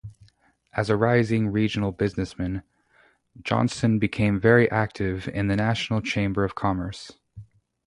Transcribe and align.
As 0.73 0.89
a 0.89 0.97
rising 0.97 1.49
regional 1.51 1.91
businessman, 1.91 2.63
Johnston 3.43 3.99
became 3.99 4.41
active 4.43 5.27
in 5.27 5.47
the 5.47 5.55
national 5.55 6.01
Chamber 6.01 6.43
of 6.43 6.55
Commerce. 6.55 7.11